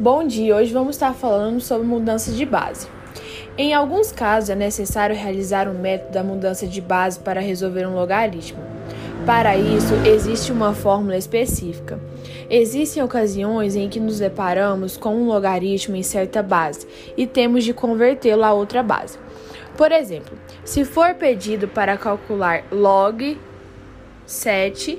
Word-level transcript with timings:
Bom 0.00 0.24
dia, 0.24 0.54
hoje 0.54 0.72
vamos 0.72 0.94
estar 0.94 1.12
falando 1.12 1.60
sobre 1.60 1.84
mudança 1.84 2.30
de 2.30 2.46
base. 2.46 2.86
Em 3.56 3.74
alguns 3.74 4.12
casos 4.12 4.48
é 4.48 4.54
necessário 4.54 5.16
realizar 5.16 5.66
um 5.66 5.76
método 5.76 6.12
da 6.12 6.22
mudança 6.22 6.68
de 6.68 6.80
base 6.80 7.18
para 7.18 7.40
resolver 7.40 7.84
um 7.84 7.96
logaritmo. 7.96 8.60
Para 9.26 9.56
isso, 9.56 9.92
existe 10.06 10.52
uma 10.52 10.72
fórmula 10.72 11.16
específica. 11.16 11.98
Existem 12.48 13.02
ocasiões 13.02 13.74
em 13.74 13.88
que 13.88 13.98
nos 13.98 14.20
deparamos 14.20 14.96
com 14.96 15.16
um 15.16 15.26
logaritmo 15.26 15.96
em 15.96 16.04
certa 16.04 16.44
base 16.44 16.86
e 17.16 17.26
temos 17.26 17.64
de 17.64 17.74
convertê-lo 17.74 18.44
a 18.44 18.52
outra 18.52 18.84
base. 18.84 19.18
Por 19.76 19.90
exemplo, 19.90 20.38
se 20.64 20.84
for 20.84 21.14
pedido 21.14 21.66
para 21.66 21.96
calcular 21.96 22.62
log 22.70 23.36
7, 24.24 24.96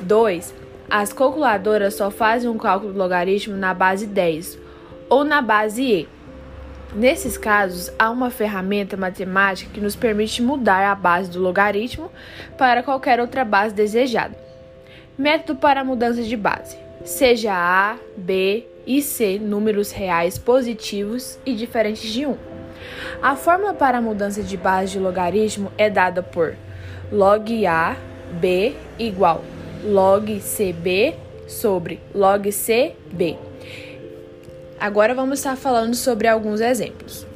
2, 0.00 0.54
as 0.90 1.12
calculadoras 1.12 1.94
só 1.94 2.10
fazem 2.10 2.50
um 2.50 2.58
cálculo 2.58 2.92
do 2.92 2.98
logaritmo 2.98 3.56
na 3.56 3.72
base 3.72 4.06
10 4.06 4.58
ou 5.08 5.22
na 5.22 5.40
base 5.40 5.82
e. 5.82 6.08
Nesses 6.92 7.38
casos, 7.38 7.88
há 7.96 8.10
uma 8.10 8.30
ferramenta 8.30 8.96
matemática 8.96 9.70
que 9.72 9.80
nos 9.80 9.94
permite 9.94 10.42
mudar 10.42 10.90
a 10.90 10.94
base 10.96 11.30
do 11.30 11.38
logaritmo 11.38 12.10
para 12.58 12.82
qualquer 12.82 13.20
outra 13.20 13.44
base 13.44 13.72
desejada. 13.72 14.36
Método 15.16 15.60
para 15.60 15.84
mudança 15.84 16.20
de 16.24 16.36
base: 16.36 16.76
seja 17.04 17.52
A, 17.54 17.96
B 18.16 18.66
e 18.84 19.00
C 19.00 19.38
números 19.38 19.92
reais 19.92 20.36
positivos 20.36 21.38
e 21.46 21.54
diferentes 21.54 22.10
de 22.10 22.26
1. 22.26 22.36
A 23.22 23.36
fórmula 23.36 23.72
para 23.72 23.98
a 23.98 24.02
mudança 24.02 24.42
de 24.42 24.56
base 24.56 24.92
de 24.92 24.98
logaritmo 24.98 25.70
é 25.78 25.88
dada 25.88 26.24
por 26.24 26.56
log 27.12 27.66
A, 27.66 27.94
B 28.32 28.74
igual 28.98 29.44
log 29.84 30.40
CB 30.40 31.14
sobre 31.46 32.00
log 32.14 32.50
CB. 32.50 33.36
Agora 34.78 35.14
vamos 35.14 35.38
estar 35.38 35.56
falando 35.56 35.94
sobre 35.94 36.28
alguns 36.28 36.60
exemplos. 36.60 37.26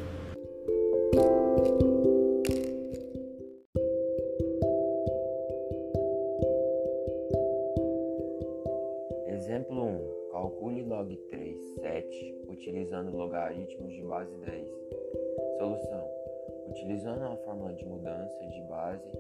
Exemplo 9.27 9.85
1. 9.85 10.31
Calcule 10.33 10.83
log 10.85 11.17
3, 11.31 11.57
7, 11.81 12.35
utilizando 12.49 13.17
logaritmos 13.17 13.93
de 13.93 14.03
base 14.03 14.35
10. 14.39 14.69
Solução. 15.59 16.11
Utilizando 16.69 17.25
a 17.25 17.37
fórmula 17.45 17.73
de 17.75 17.85
mudança 17.85 18.47
de 18.47 18.61
base, 18.63 19.11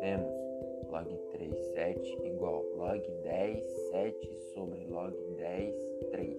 temos 0.00 0.47
log 0.90 1.06
3, 1.32 1.54
7 1.74 2.26
igual 2.26 2.64
log 2.76 3.02
10, 3.22 3.62
7 3.90 4.36
sobre 4.54 4.86
log 4.86 5.12
10, 5.36 5.74
3. 6.10 6.36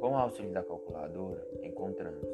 Com 0.00 0.12
o 0.12 0.16
auxílio 0.16 0.52
da 0.52 0.62
calculadora, 0.62 1.46
encontramos 1.62 2.24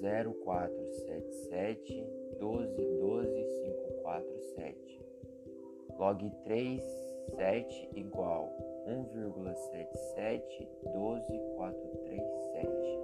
0477 0.00 2.06
12 2.38 2.86
12 3.00 3.44
547. 4.04 5.00
Log 5.98 6.30
3, 6.44 7.07
7 7.36 7.90
igual 7.94 8.52
1,77 8.86 10.68
12437. 10.92 12.98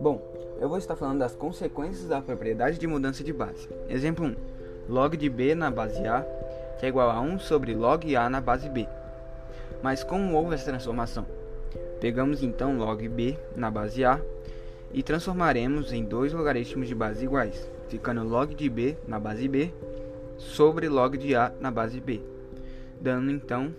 Bom, 0.00 0.20
eu 0.60 0.68
vou 0.68 0.78
estar 0.78 0.94
falando 0.94 1.18
das 1.18 1.34
consequências 1.34 2.08
da 2.08 2.22
propriedade 2.22 2.78
de 2.78 2.86
mudança 2.86 3.24
de 3.24 3.32
base. 3.32 3.68
Exemplo 3.88 4.26
1. 4.26 4.36
Log 4.88 5.16
de 5.16 5.28
B 5.28 5.54
na 5.54 5.70
base 5.70 6.06
A, 6.06 6.22
que 6.78 6.86
é 6.86 6.88
igual 6.88 7.10
a 7.10 7.20
1 7.20 7.40
sobre 7.40 7.74
log 7.74 8.14
A 8.14 8.30
na 8.30 8.40
base 8.40 8.68
B. 8.68 8.86
Mas 9.82 10.04
como 10.04 10.36
houve 10.36 10.54
essa 10.54 10.66
transformação? 10.66 11.26
Pegamos 12.00 12.42
então 12.42 12.78
log 12.78 13.06
b 13.08 13.36
na 13.56 13.70
base 13.70 14.04
a 14.04 14.20
e 14.92 15.02
transformaremos 15.02 15.92
em 15.92 16.04
dois 16.04 16.32
logaritmos 16.32 16.88
de 16.88 16.94
base 16.94 17.24
iguais, 17.24 17.68
ficando 17.88 18.22
log 18.22 18.54
de 18.54 18.68
b 18.68 18.96
na 19.06 19.18
base 19.18 19.48
b 19.48 19.72
sobre 20.36 20.88
log 20.88 21.18
de 21.18 21.34
a 21.34 21.52
na 21.60 21.70
base 21.70 22.00
b, 22.00 22.20
dando 23.00 23.30
então 23.30 23.74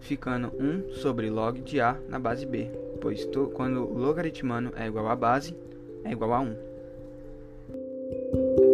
ficando 0.00 0.52
1 0.58 0.94
sobre 0.94 1.30
log 1.30 1.60
de 1.60 1.80
a 1.80 1.98
na 2.08 2.18
base 2.18 2.46
b, 2.46 2.70
pois 3.00 3.28
quando 3.54 3.82
o 3.82 3.98
logaritmano 3.98 4.72
é 4.76 4.86
igual 4.86 5.08
a 5.08 5.16
base, 5.16 5.56
é 6.04 6.12
igual 6.12 6.34
a 6.34 6.40
1. 6.40 8.73